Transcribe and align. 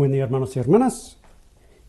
Buen 0.00 0.12
día 0.12 0.24
hermanos 0.24 0.56
y 0.56 0.58
hermanas 0.58 1.18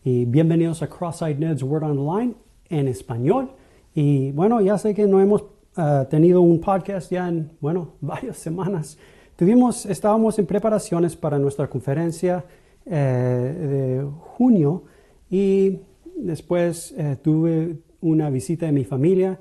y 0.04 0.26
bienvenidos 0.26 0.82
a 0.82 0.86
Cross-Eyed 0.86 1.38
Ned's 1.38 1.62
Word 1.62 1.84
Online 1.84 2.34
en 2.68 2.86
español. 2.86 3.52
Y 3.94 4.32
bueno, 4.32 4.60
ya 4.60 4.76
sé 4.76 4.92
que 4.92 5.06
no 5.06 5.18
hemos 5.18 5.40
uh, 5.78 6.04
tenido 6.10 6.42
un 6.42 6.60
podcast 6.60 7.10
ya 7.10 7.26
en, 7.26 7.52
bueno, 7.58 7.94
varias 8.02 8.36
semanas. 8.36 8.98
Tuvimos, 9.34 9.86
estábamos 9.86 10.38
en 10.38 10.44
preparaciones 10.44 11.16
para 11.16 11.38
nuestra 11.38 11.70
conferencia 11.70 12.44
eh, 12.84 12.92
de 12.92 14.06
junio 14.36 14.82
y 15.30 15.78
después 16.14 16.92
eh, 16.98 17.16
tuve 17.22 17.78
una 18.02 18.28
visita 18.28 18.66
de 18.66 18.72
mi 18.72 18.84
familia. 18.84 19.40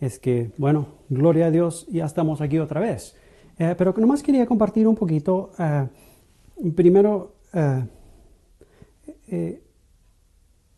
Es 0.00 0.18
que, 0.18 0.50
bueno, 0.56 0.88
gloria 1.10 1.46
a 1.46 1.50
Dios, 1.52 1.86
ya 1.88 2.06
estamos 2.06 2.40
aquí 2.40 2.58
otra 2.58 2.80
vez. 2.80 3.14
Eh, 3.56 3.76
pero 3.78 3.94
nomás 3.98 4.20
quería 4.24 4.46
compartir 4.46 4.88
un 4.88 4.96
poquito, 4.96 5.52
primero, 6.74 7.34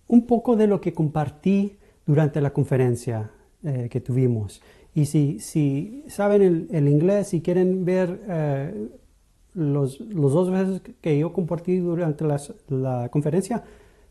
un 0.08 0.26
poco 0.26 0.56
de 0.56 0.66
lo 0.66 0.80
que 0.80 0.92
compartí 0.92 1.78
durante 2.06 2.40
la 2.40 2.52
conferencia 2.52 3.30
que 3.62 4.00
tuvimos. 4.00 4.60
Y 4.94 5.06
si, 5.06 6.04
saben 6.08 6.68
el, 6.70 6.88
inglés 6.88 7.32
y 7.32 7.40
quieren 7.40 7.84
ver 7.84 8.20
eh, 8.28 8.88
los, 9.54 10.00
los, 10.00 10.32
dos 10.32 10.50
veces 10.50 10.82
que 11.00 11.18
yo 11.18 11.32
compartí 11.32 11.78
durante 11.78 12.24
la 12.68 13.08
conferencia, 13.08 13.64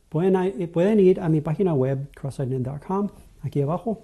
pueden, 0.10 0.70
pueden 0.70 1.00
ir 1.00 1.20
a 1.20 1.30
mi 1.30 1.42
página 1.42 1.76
web, 1.76 2.10
crossided.com, 2.16 3.10
aquí 3.42 3.62
abajo. 3.62 4.02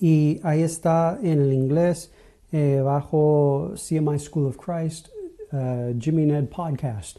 Y 0.00 0.40
ahí 0.42 0.62
está 0.62 1.20
en 1.22 1.40
el 1.40 1.52
inglés, 1.52 2.12
eh, 2.50 2.80
bajo 2.84 3.74
CMI 3.76 4.18
School 4.18 4.46
of 4.46 4.56
Christ, 4.56 5.08
Jimmy 5.98 6.26
Ned 6.26 6.48
Podcast, 6.48 7.18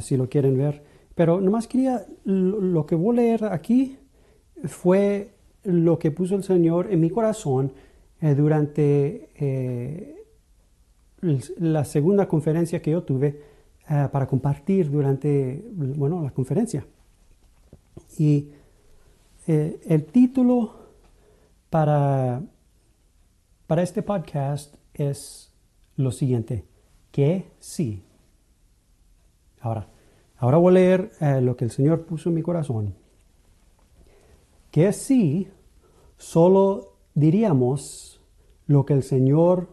si 0.00 0.16
lo 0.16 0.28
quieren 0.28 0.56
ver. 0.56 0.82
Pero 1.14 1.40
nomás 1.40 1.68
quería, 1.68 2.06
lo 2.24 2.86
que 2.86 2.94
voy 2.94 3.18
a 3.18 3.22
leer 3.22 3.44
aquí 3.44 3.98
fue 4.64 5.34
lo 5.62 5.98
que 5.98 6.10
puso 6.10 6.34
el 6.36 6.42
Señor 6.42 6.90
en 6.90 7.00
mi 7.00 7.10
corazón 7.10 7.72
eh, 8.20 8.34
durante 8.34 9.30
eh, 9.34 10.24
la 11.20 11.84
segunda 11.84 12.26
conferencia 12.26 12.82
que 12.82 12.90
yo 12.90 13.02
tuve 13.02 13.40
eh, 13.88 14.08
para 14.10 14.26
compartir 14.26 14.90
durante 14.90 15.64
bueno, 15.72 16.22
la 16.22 16.30
conferencia. 16.30 16.84
Y 18.18 18.50
el 19.46 20.06
título 20.06 20.74
para, 21.68 22.40
para 23.66 23.82
este 23.82 24.02
podcast 24.02 24.74
es 24.94 25.52
lo 25.96 26.10
siguiente, 26.10 26.64
que 27.10 27.50
sí. 27.58 28.02
Ahora, 29.60 29.86
ahora 30.44 30.58
voy 30.58 30.70
a 30.70 30.74
leer 30.74 31.10
lo 31.42 31.56
que 31.56 31.64
el 31.64 31.70
Señor 31.70 32.04
puso 32.04 32.28
en 32.28 32.34
mi 32.34 32.42
corazón 32.42 32.94
que 34.74 34.92
si 34.92 35.46
solo 36.18 36.96
diríamos 37.14 38.20
lo 38.66 38.84
que 38.84 38.94
el 38.94 39.04
Señor 39.04 39.68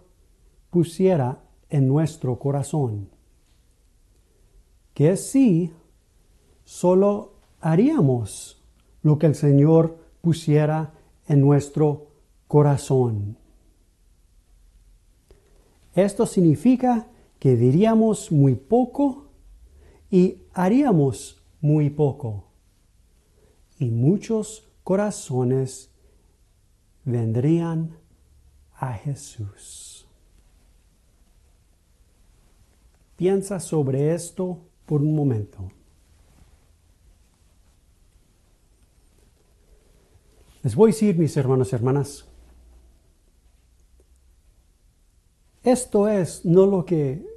pusiera 0.70 1.42
en 1.72 1.88
nuestro 1.88 2.38
corazón. 2.38 3.10
Que 4.94 5.18
si 5.18 5.74
solo 6.66 7.34
haríamos 7.62 8.62
lo 9.02 9.18
que 9.18 9.26
el 9.26 9.34
Señor 9.34 9.98
pusiera 10.22 10.94
en 11.28 11.42
nuestro 11.42 12.10
corazón. 12.48 13.38
Esto 15.96 16.28
significa 16.28 17.08
que 17.40 17.56
diríamos 17.56 18.32
muy 18.32 18.54
poco 18.54 19.31
y 20.12 20.42
haríamos 20.54 21.42
muy 21.62 21.90
poco. 21.90 22.44
Y 23.80 23.90
muchos 23.90 24.70
corazones 24.84 25.90
vendrían 27.06 27.98
a 28.76 28.94
Jesús. 28.94 30.06
Piensa 33.16 33.60
sobre 33.60 34.14
esto 34.14 34.60
por 34.86 35.02
un 35.02 35.16
momento. 35.16 35.72
Les 40.64 40.76
voy 40.76 40.92
a 40.92 40.94
decir, 40.94 41.18
mis 41.18 41.36
hermanos 41.38 41.72
y 41.72 41.76
hermanas, 41.76 42.26
esto 45.64 46.08
es 46.08 46.44
no 46.44 46.66
lo 46.66 46.86
que 46.86 47.31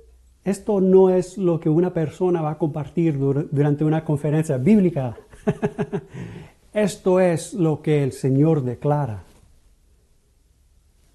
esto 0.44 0.80
no 0.80 1.08
es 1.08 1.38
lo 1.38 1.58
que 1.58 1.70
una 1.70 1.94
persona 1.94 2.42
va 2.42 2.52
a 2.52 2.58
compartir 2.58 3.18
durante 3.18 3.84
una 3.84 4.04
conferencia 4.04 4.58
bíblica. 4.58 5.16
Esto 6.74 7.18
es 7.18 7.54
lo 7.54 7.80
que 7.80 8.02
el 8.02 8.12
Señor 8.12 8.62
declara. 8.62 9.24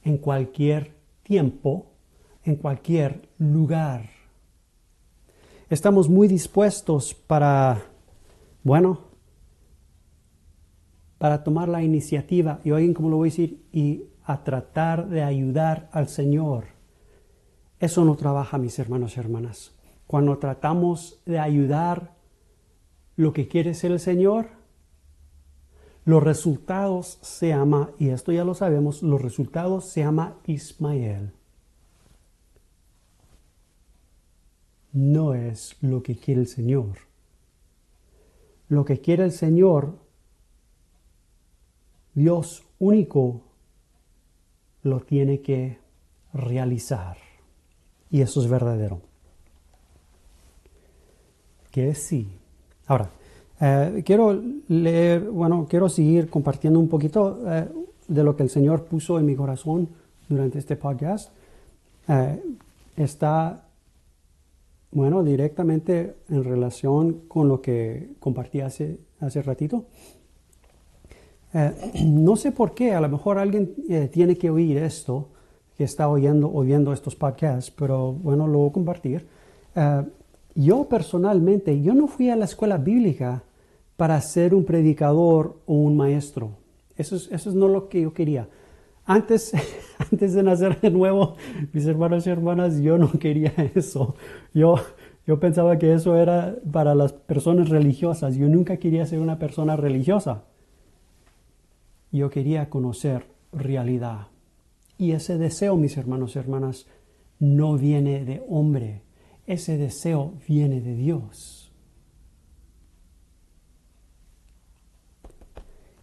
En 0.04 0.18
cualquier 0.18 0.96
tiempo, 1.22 1.92
en 2.44 2.56
cualquier 2.56 3.30
lugar. 3.38 4.10
Estamos 5.70 6.10
muy 6.10 6.28
dispuestos 6.28 7.14
para, 7.14 7.84
bueno, 8.64 9.02
para 11.20 11.44
tomar 11.44 11.70
la 11.70 11.84
iniciativa, 11.84 12.62
y 12.64 12.72
oigan 12.72 12.96
cómo 12.96 13.10
lo 13.10 13.18
voy 13.18 13.28
a 13.28 13.32
decir, 13.32 13.64
y 13.72 14.06
a 14.24 14.44
tratar 14.44 15.08
de 15.10 15.22
ayudar 15.22 15.88
al 15.92 16.08
Señor. 16.08 16.79
Eso 17.80 18.04
no 18.04 18.16
trabaja, 18.16 18.58
mis 18.58 18.78
hermanos 18.78 19.16
y 19.16 19.20
hermanas. 19.20 19.72
Cuando 20.06 20.38
tratamos 20.38 21.22
de 21.26 21.40
ayudar 21.40 22.16
lo 23.16 23.32
que 23.32 23.48
quiere 23.48 23.74
ser 23.74 23.92
el 23.92 24.00
Señor, 24.00 24.50
los 26.06 26.24
resultados 26.24 27.20
se 27.22 27.50
llama, 27.50 27.92
y 28.00 28.10
esto 28.10 28.32
ya 28.32 28.44
lo 28.44 28.56
sabemos, 28.56 29.04
los 29.04 29.22
resultados 29.22 29.86
se 29.86 30.02
llama 30.02 30.38
Ismael. 30.48 31.32
No 34.92 35.36
es 35.36 35.78
lo 35.82 36.02
que 36.02 36.16
quiere 36.18 36.42
el 36.42 36.48
Señor. 36.48 36.98
Lo 38.68 38.86
que 38.86 39.00
quiere 39.00 39.24
el 39.24 39.32
Señor, 39.32 40.00
Dios 42.16 42.66
único, 42.80 43.44
lo 44.82 45.02
tiene 45.02 45.42
que 45.42 45.80
realizar. 46.34 47.29
Y 48.12 48.22
eso 48.22 48.42
es 48.42 48.50
verdadero. 48.50 49.02
Que 51.72 51.94
sí. 51.94 52.28
Ahora, 52.88 53.10
eh, 53.62 54.04
quiero 54.06 54.42
leer, 54.68 55.30
bueno, 55.30 55.68
quiero 55.70 55.90
seguir 55.90 56.30
compartiendo 56.30 56.80
un 56.80 56.88
poquito 56.88 57.40
eh, 57.46 57.68
de 58.08 58.24
lo 58.24 58.36
que 58.36 58.44
el 58.44 58.50
Señor 58.50 58.86
puso 58.86 59.20
en 59.20 59.26
mi 59.26 59.36
corazón 59.36 59.90
durante 60.28 60.60
este 60.60 60.76
podcast. 60.76 61.32
Eh, 62.08 62.42
está, 62.96 63.68
bueno, 64.92 65.24
directamente 65.24 66.16
en 66.30 66.44
relación 66.44 67.22
con 67.28 67.48
lo 67.50 67.62
que 67.62 68.12
compartí 68.20 68.62
hace, 68.62 69.00
hace 69.20 69.42
ratito. 69.42 69.86
no 72.06 72.36
sé 72.36 72.52
por 72.52 72.74
qué, 72.74 72.94
a 72.94 73.02
lo 73.02 73.10
mejor 73.10 73.40
alguien 73.40 73.74
tiene 74.12 74.38
que 74.38 74.52
oír 74.52 74.78
esto, 74.78 75.30
que 75.80 75.86
está 75.86 76.10
oyendo, 76.10 76.52
oyendo 76.52 76.92
estos 76.92 77.16
podcasts, 77.16 77.72
pero 77.72 78.12
bueno, 78.12 78.50
lo 78.50 78.58
voy 78.58 78.70
a 78.70 78.74
compartir. 78.74 79.26
yo 80.54 80.90
personalmente, 80.90 81.82
yo 81.82 81.94
no 81.94 82.08
fui 82.10 82.30
a 82.30 82.36
la 82.36 82.44
escuela 82.44 82.76
bíblica 82.76 83.44
para 83.96 84.20
ser 84.20 84.54
un 84.54 84.66
predicador 84.66 85.56
o 85.66 85.76
un 85.76 85.96
maestro. 85.96 86.50
Eso 86.98 87.16
es, 87.16 87.30
eso 87.32 87.50
es 87.50 87.56
no 87.56 87.70
lo 87.70 87.88
que 87.88 88.02
yo 88.02 88.14
quería. 88.14 88.50
Antes, 89.06 89.54
antes 90.12 90.34
de 90.34 90.44
nacer 90.44 90.82
de 90.82 90.90
nuevo, 90.90 91.38
mis 91.72 91.86
hermanos 91.86 92.28
y 92.28 92.30
hermanas, 92.30 92.82
yo 92.82 92.98
no 92.98 93.14
quería 93.14 93.54
eso. 93.74 94.16
Yo, 94.54 94.76
yo 95.26 95.40
pensaba 95.40 95.78
que 95.78 95.94
eso 95.94 96.18
era 96.18 96.58
para 96.74 96.94
las 96.94 97.14
personas 97.14 97.70
religiosas. 97.70 98.36
Yo 98.36 98.50
nunca 98.50 98.76
quería 98.76 99.06
ser 99.06 99.20
una 99.20 99.40
persona 99.40 99.78
religiosa. 99.78 100.44
Yo 102.12 102.30
quería 102.30 102.70
conocer 102.70 103.28
realidad. 103.54 104.28
Y 105.00 105.14
ese 105.14 105.38
deseo, 105.38 105.78
mis 105.78 105.96
hermanos 105.96 106.36
y 106.36 106.40
hermanas, 106.40 106.86
no 107.40 107.78
viene 107.78 108.26
de 108.26 108.44
hombre. 108.50 109.02
Ese 109.48 109.78
deseo 109.78 110.34
viene 110.46 110.82
de 110.82 110.94
Dios. 110.94 111.72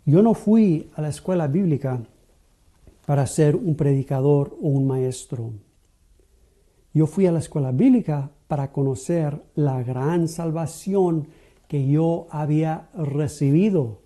Yo 0.06 0.22
no 0.22 0.32
fui 0.32 0.90
a 0.94 1.02
la 1.02 1.10
escuela 1.10 1.46
bíblica 1.46 2.00
para 3.04 3.26
ser 3.26 3.54
un 3.54 3.76
predicador 3.76 4.56
o 4.62 4.68
un 4.68 4.86
maestro. 4.86 5.52
Yo 6.94 7.06
fui 7.06 7.26
a 7.26 7.32
la 7.32 7.40
escuela 7.40 7.72
bíblica 7.72 8.30
para 8.48 8.72
conocer 8.72 9.42
la 9.54 9.82
gran 9.82 10.26
salvación 10.26 11.28
que 11.68 11.86
yo 11.86 12.28
había 12.30 12.88
recibido 12.94 14.00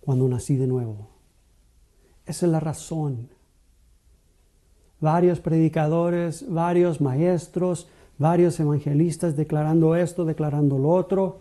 cuando 0.00 0.26
nací 0.28 0.56
de 0.56 0.66
nuevo. 0.66 1.10
Esa 2.26 2.46
es 2.46 2.52
la 2.52 2.58
razón. 2.58 3.28
Varios 5.02 5.40
predicadores, 5.40 6.48
varios 6.48 7.00
maestros, 7.00 7.88
varios 8.18 8.58
evangelistas 8.60 9.36
declarando 9.36 9.96
esto, 9.96 10.24
declarando 10.24 10.78
lo 10.78 10.90
otro. 10.90 11.40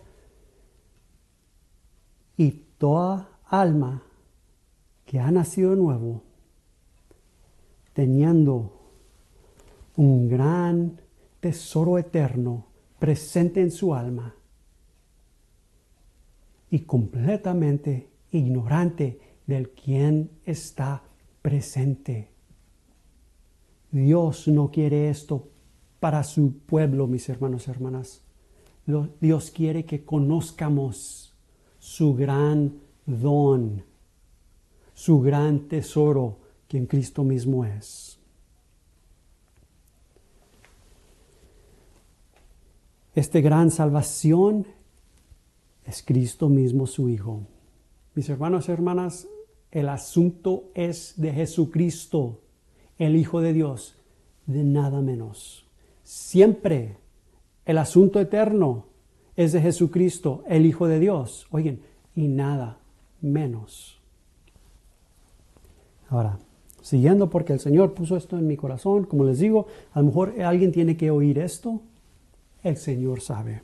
Y 2.35 2.51
toda 2.79 3.29
alma 3.45 4.01
que 5.05 5.19
ha 5.19 5.29
nacido 5.29 5.75
nuevo, 5.75 6.23
teniendo 7.93 8.79
un 9.95 10.27
gran 10.27 10.99
tesoro 11.39 11.99
eterno 11.99 12.65
presente 12.97 13.61
en 13.61 13.69
su 13.69 13.93
alma 13.93 14.33
y 16.71 16.79
completamente 16.79 18.09
ignorante 18.31 19.19
del 19.45 19.69
quien 19.69 20.31
está 20.45 21.03
presente. 21.41 22.29
Dios 23.91 24.47
no 24.47 24.71
quiere 24.71 25.09
esto 25.09 25.49
para 25.99 26.23
su 26.23 26.53
pueblo, 26.65 27.07
mis 27.07 27.27
hermanos 27.29 27.67
y 27.67 27.71
hermanas. 27.71 28.21
Dios 29.19 29.51
quiere 29.51 29.85
que 29.85 30.03
conozcamos 30.03 31.33
su 31.77 32.15
gran 32.15 32.79
don, 33.05 33.83
su 34.93 35.21
gran 35.21 35.67
tesoro, 35.67 36.39
que 36.67 36.77
en 36.77 36.85
Cristo 36.85 37.23
mismo 37.23 37.65
es. 37.65 38.17
Esta 43.13 43.41
gran 43.41 43.71
salvación 43.71 44.65
es 45.85 46.01
Cristo 46.01 46.47
mismo 46.47 46.87
su 46.87 47.09
Hijo. 47.09 47.41
Mis 48.15 48.29
hermanos 48.29 48.69
y 48.69 48.71
hermanas, 48.71 49.27
el 49.69 49.89
asunto 49.89 50.71
es 50.73 51.13
de 51.17 51.33
Jesucristo, 51.33 52.39
el 53.01 53.15
Hijo 53.15 53.41
de 53.41 53.51
Dios, 53.51 53.95
de 54.45 54.63
nada 54.63 55.01
menos. 55.01 55.65
Siempre 56.03 56.97
el 57.65 57.79
asunto 57.79 58.19
eterno 58.19 58.85
es 59.35 59.53
de 59.53 59.61
Jesucristo, 59.61 60.43
el 60.47 60.67
Hijo 60.67 60.87
de 60.87 60.99
Dios. 60.99 61.47
Oigan, 61.49 61.79
y 62.15 62.27
nada 62.27 62.77
menos. 63.19 63.99
Ahora, 66.09 66.37
siguiendo 66.83 67.27
porque 67.31 67.53
el 67.53 67.59
Señor 67.59 67.95
puso 67.95 68.15
esto 68.15 68.37
en 68.37 68.45
mi 68.45 68.55
corazón, 68.55 69.05
como 69.05 69.23
les 69.23 69.39
digo, 69.39 69.65
a 69.93 69.99
lo 69.99 70.05
mejor 70.05 70.39
alguien 70.39 70.71
tiene 70.71 70.95
que 70.95 71.09
oír 71.09 71.39
esto, 71.39 71.81
el 72.61 72.77
Señor 72.77 73.21
sabe. 73.21 73.63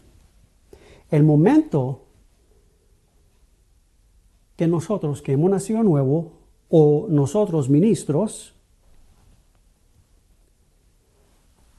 El 1.12 1.24
momento 1.24 2.06
que 4.56 4.66
nosotros 4.66 5.22
que 5.22 5.34
hemos 5.34 5.52
nacido 5.52 5.84
nuevo 5.84 6.32
o 6.70 7.06
nosotros 7.08 7.70
ministros 7.70 8.57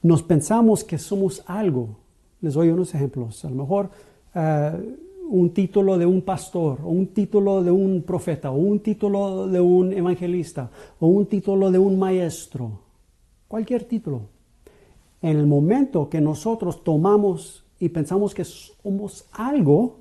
nos 0.01 0.23
pensamos 0.23 0.83
que 0.83 0.97
somos 0.97 1.43
algo. 1.45 1.97
Les 2.41 2.53
doy 2.53 2.69
unos 2.69 2.93
ejemplos. 2.95 3.43
A 3.43 3.49
lo 3.49 3.55
mejor 3.55 3.89
eh, 4.33 4.97
un 5.29 5.51
título 5.51 5.97
de 5.97 6.05
un 6.05 6.21
pastor, 6.21 6.79
o 6.83 6.89
un 6.89 7.07
título 7.07 7.63
de 7.63 7.71
un 7.71 8.01
profeta, 8.03 8.51
o 8.51 8.55
un 8.55 8.79
título 8.79 9.47
de 9.47 9.59
un 9.59 9.93
evangelista, 9.93 10.71
o 10.99 11.07
un 11.07 11.25
título 11.25 11.69
de 11.69 11.77
un 11.77 11.99
maestro. 11.99 12.79
Cualquier 13.47 13.83
título. 13.83 14.21
En 15.21 15.37
el 15.37 15.45
momento 15.45 16.09
que 16.09 16.21
nosotros 16.21 16.83
tomamos 16.83 17.65
y 17.79 17.89
pensamos 17.89 18.33
que 18.33 18.45
somos 18.45 19.27
algo, 19.33 19.97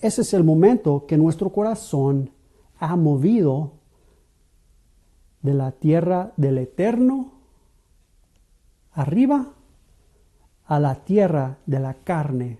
ese 0.00 0.22
es 0.22 0.34
el 0.34 0.44
momento 0.44 1.04
que 1.06 1.16
nuestro 1.16 1.50
corazón 1.50 2.30
ha 2.78 2.96
movido 2.96 3.72
de 5.42 5.54
la 5.54 5.72
tierra 5.72 6.32
del 6.36 6.58
eterno 6.58 7.35
arriba 8.96 9.52
a 10.64 10.80
la 10.80 10.96
tierra 11.04 11.58
de 11.66 11.78
la 11.78 11.94
carne 11.94 12.58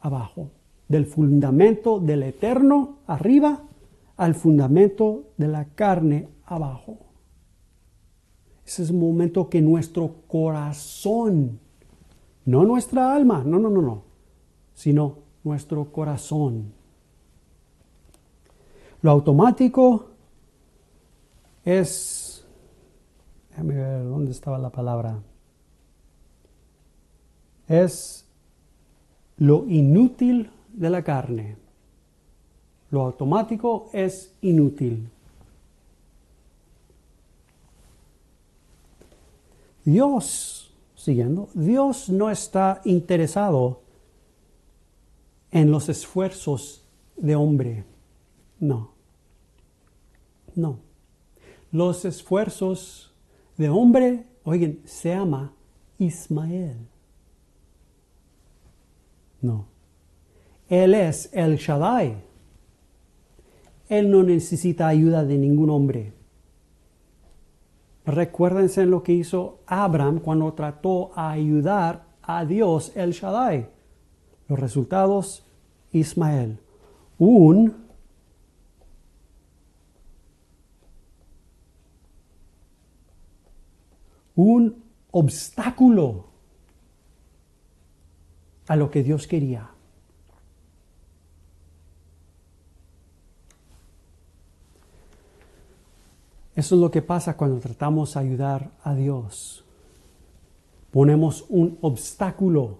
abajo. 0.00 0.50
Del 0.88 1.06
fundamento 1.06 1.98
del 1.98 2.22
eterno 2.22 2.98
arriba 3.06 3.60
al 4.16 4.34
fundamento 4.34 5.24
de 5.36 5.48
la 5.48 5.64
carne 5.66 6.28
abajo. 6.46 6.98
Ese 8.64 8.84
es 8.84 8.90
el 8.90 8.96
momento 8.96 9.50
que 9.50 9.60
nuestro 9.60 10.22
corazón, 10.28 11.58
no 12.44 12.64
nuestra 12.64 13.14
alma, 13.14 13.42
no, 13.44 13.58
no, 13.58 13.68
no, 13.68 13.82
no, 13.82 14.02
sino 14.72 15.18
nuestro 15.42 15.90
corazón. 15.90 16.72
Lo 19.02 19.10
automático 19.10 20.06
es, 21.64 22.46
déjame 23.50 23.74
ver 23.74 24.04
dónde 24.04 24.30
estaba 24.30 24.58
la 24.58 24.70
palabra, 24.70 25.18
es 27.68 28.24
lo 29.36 29.66
inútil 29.68 30.50
de 30.72 30.90
la 30.90 31.02
carne. 31.02 31.56
Lo 32.90 33.02
automático 33.02 33.90
es 33.92 34.32
inútil. 34.40 35.08
Dios, 39.84 40.72
siguiendo, 40.94 41.48
Dios 41.52 42.08
no 42.08 42.30
está 42.30 42.80
interesado 42.84 43.82
en 45.50 45.70
los 45.70 45.88
esfuerzos 45.88 46.84
de 47.16 47.36
hombre. 47.36 47.84
No. 48.58 48.92
No. 50.54 50.78
Los 51.70 52.04
esfuerzos 52.04 53.12
de 53.56 53.68
hombre, 53.68 54.26
oigan, 54.44 54.78
se 54.84 55.10
llama 55.10 55.52
Ismael. 55.98 56.76
No. 59.44 59.66
Él 60.70 60.94
es 60.94 61.28
el 61.34 61.56
Shaddai. 61.56 62.16
Él 63.90 64.10
no 64.10 64.22
necesita 64.22 64.88
ayuda 64.88 65.22
de 65.22 65.36
ningún 65.36 65.68
hombre. 65.68 66.14
Recuérdense 68.06 68.82
en 68.82 68.90
lo 68.90 69.02
que 69.02 69.12
hizo 69.12 69.60
Abraham 69.66 70.20
cuando 70.20 70.50
trató 70.54 71.12
a 71.14 71.30
ayudar 71.30 72.06
a 72.22 72.46
Dios 72.46 72.92
el 72.94 73.12
Shaddai. 73.12 73.68
Los 74.48 74.58
resultados 74.58 75.44
Ismael, 75.92 76.58
un 77.18 77.84
un 84.36 84.82
obstáculo 85.10 86.33
a 88.66 88.76
lo 88.76 88.90
que 88.90 89.02
Dios 89.02 89.26
quería. 89.26 89.70
Eso 96.54 96.76
es 96.76 96.80
lo 96.80 96.90
que 96.90 97.02
pasa 97.02 97.36
cuando 97.36 97.58
tratamos 97.58 98.14
de 98.14 98.20
ayudar 98.20 98.70
a 98.84 98.94
Dios. 98.94 99.64
Ponemos 100.92 101.44
un 101.48 101.78
obstáculo 101.80 102.78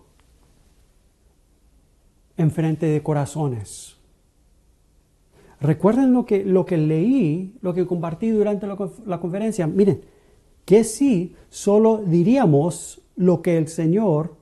enfrente 2.36 2.86
de 2.86 3.02
corazones. 3.02 3.96
Recuerden 5.60 6.12
lo 6.12 6.24
que, 6.24 6.44
lo 6.44 6.64
que 6.64 6.76
leí, 6.76 7.56
lo 7.62 7.74
que 7.74 7.86
compartí 7.86 8.30
durante 8.30 8.66
la, 8.66 8.76
la 9.06 9.18
conferencia. 9.18 9.66
Miren, 9.66 10.02
que 10.64 10.84
si 10.84 11.34
solo 11.48 12.02
diríamos 12.04 13.00
lo 13.16 13.42
que 13.42 13.58
el 13.58 13.68
Señor 13.68 14.36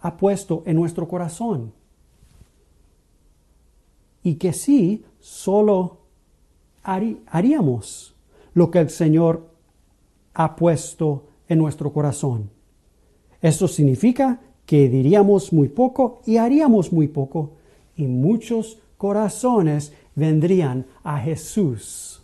ha 0.00 0.16
puesto 0.16 0.62
en 0.66 0.76
nuestro 0.76 1.08
corazón. 1.08 1.72
Y 4.22 4.34
que 4.34 4.52
si 4.52 5.04
solo 5.20 5.98
haríamos 6.82 8.14
lo 8.54 8.70
que 8.70 8.78
el 8.78 8.90
Señor 8.90 9.48
ha 10.34 10.56
puesto 10.56 11.24
en 11.48 11.58
nuestro 11.58 11.92
corazón. 11.92 12.50
Esto 13.40 13.68
significa 13.68 14.40
que 14.66 14.88
diríamos 14.88 15.52
muy 15.52 15.68
poco 15.68 16.20
y 16.26 16.36
haríamos 16.36 16.92
muy 16.92 17.08
poco, 17.08 17.52
y 17.96 18.06
muchos 18.06 18.78
corazones 18.96 19.92
vendrían 20.14 20.86
a 21.02 21.18
Jesús. 21.18 22.22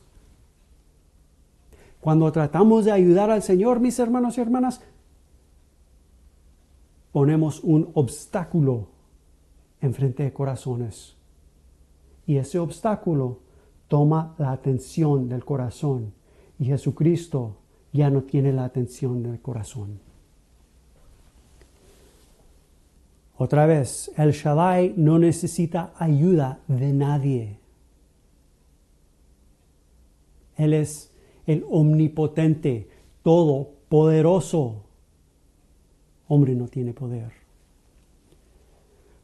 Cuando 2.00 2.30
tratamos 2.32 2.84
de 2.84 2.92
ayudar 2.92 3.30
al 3.30 3.42
Señor, 3.42 3.80
mis 3.80 3.98
hermanos 3.98 4.36
y 4.36 4.42
hermanas, 4.42 4.82
ponemos 7.14 7.62
un 7.62 7.92
obstáculo 7.94 8.88
enfrente 9.80 10.24
de 10.24 10.32
corazones. 10.32 11.14
Y 12.26 12.38
ese 12.38 12.58
obstáculo 12.58 13.38
toma 13.86 14.34
la 14.36 14.50
atención 14.50 15.28
del 15.28 15.44
corazón. 15.44 16.12
Y 16.58 16.64
Jesucristo 16.64 17.54
ya 17.92 18.10
no 18.10 18.24
tiene 18.24 18.52
la 18.52 18.64
atención 18.64 19.22
del 19.22 19.40
corazón. 19.40 20.00
Otra 23.36 23.66
vez, 23.66 24.10
el 24.16 24.32
Shaddai 24.32 24.94
no 24.96 25.20
necesita 25.20 25.92
ayuda 25.96 26.62
de 26.66 26.92
nadie. 26.92 27.58
Él 30.56 30.72
es 30.72 31.12
el 31.46 31.64
omnipotente, 31.70 32.88
todopoderoso. 33.22 34.82
Hombre 36.28 36.54
no 36.54 36.68
tiene 36.68 36.92
poder. 36.92 37.32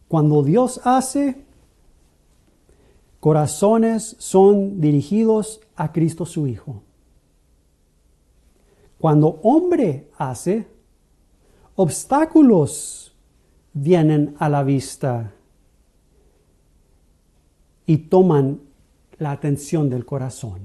Cuando 0.08 0.42
Dios 0.42 0.80
hace, 0.84 1.44
corazones 3.20 4.16
son 4.18 4.80
dirigidos 4.80 5.60
a 5.76 5.92
Cristo 5.92 6.26
su 6.26 6.46
Hijo. 6.46 6.82
Cuando 8.98 9.40
hombre 9.42 10.10
hace, 10.18 10.66
obstáculos 11.76 13.14
vienen 13.72 14.34
a 14.38 14.48
la 14.48 14.62
vista 14.62 15.32
y 17.86 17.96
toman 17.96 18.60
la 19.18 19.32
atención 19.32 19.88
del 19.88 20.04
corazón. 20.04 20.60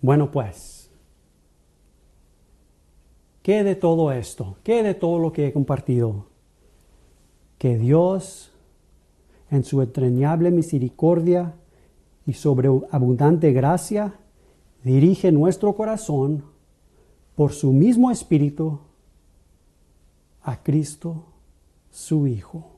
Bueno, 0.00 0.30
pues, 0.30 0.85
¿qué 3.46 3.62
de 3.62 3.76
todo 3.76 4.10
esto? 4.10 4.56
¿Qué 4.64 4.82
de 4.82 4.94
todo 4.94 5.20
lo 5.20 5.32
que 5.32 5.46
he 5.46 5.52
compartido? 5.52 6.26
Que 7.58 7.78
Dios, 7.78 8.50
en 9.52 9.62
su 9.62 9.80
entrañable 9.82 10.50
misericordia 10.50 11.54
y 12.26 12.32
sobreabundante 12.32 13.52
gracia, 13.52 14.14
dirige 14.82 15.30
nuestro 15.30 15.76
corazón 15.76 16.42
por 17.36 17.52
su 17.52 17.72
mismo 17.72 18.10
espíritu 18.10 18.80
a 20.42 20.60
Cristo, 20.64 21.26
su 21.92 22.26
Hijo, 22.26 22.72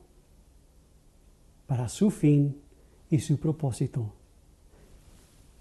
para 1.66 1.88
su 1.88 2.10
fin 2.10 2.60
y 3.08 3.20
su 3.20 3.38
propósito. 3.38 4.12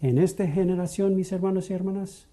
En 0.02 0.18
esta 0.18 0.46
generación, 0.48 1.16
mis 1.16 1.32
hermanos 1.32 1.70
y 1.70 1.74
hermanas, 1.76 2.28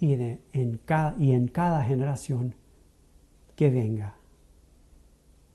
y, 0.00 0.14
en, 0.14 0.80
cada, 0.84 1.14
y 1.18 1.32
en 1.32 1.48
cada 1.48 1.84
generación 1.84 2.54
que 3.54 3.68
venga 3.68 4.14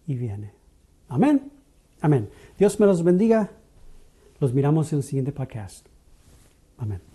y 0.06 0.16
viene. 0.16 0.54
Amén. 1.10 1.52
Amén. 2.02 2.30
Dios 2.58 2.80
me 2.80 2.86
los 2.86 3.04
bendiga. 3.04 3.50
Los 4.40 4.54
miramos 4.54 4.94
en 4.94 5.00
el 5.00 5.04
siguiente 5.04 5.32
podcast. 5.32 5.88
Amén. 6.78 7.15